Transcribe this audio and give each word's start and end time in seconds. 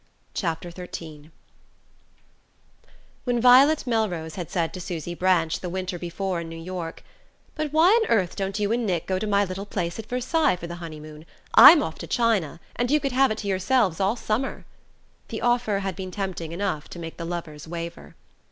"CORAL" 0.33 0.55
PART 0.55 0.75
II 0.79 0.89
XIII 1.21 1.31
WHEN 3.25 3.39
Violet 3.39 3.85
Melrose 3.85 4.33
had 4.33 4.49
said 4.49 4.73
to 4.73 4.81
Susy 4.81 5.13
Branch, 5.13 5.59
the 5.59 5.69
winter 5.69 5.99
before 5.99 6.41
in 6.41 6.49
New 6.49 6.55
York: 6.59 7.03
"But 7.53 7.71
why 7.71 7.89
on 8.01 8.07
earth 8.09 8.35
don't 8.35 8.57
you 8.57 8.71
and 8.71 8.83
Nick 8.87 9.05
go 9.05 9.19
to 9.19 9.27
my 9.27 9.45
little 9.45 9.67
place 9.67 9.99
at 9.99 10.07
Versailles 10.07 10.55
for 10.55 10.65
the 10.65 10.77
honeymoon? 10.81 11.27
I'm 11.53 11.83
off 11.83 11.99
to 11.99 12.07
China, 12.07 12.59
and 12.75 12.89
you 12.89 12.99
could 12.99 13.11
have 13.11 13.29
it 13.29 13.37
to 13.39 13.47
yourselves 13.47 13.99
all 13.99 14.15
summer," 14.15 14.65
the 15.27 15.41
offer 15.41 15.77
had 15.81 15.95
been 15.95 16.09
tempting 16.09 16.51
enough 16.51 16.89
to 16.89 16.97
make 16.99 17.17
the 17.17 17.23
lovers 17.25 17.67
waver. 17.67 18.15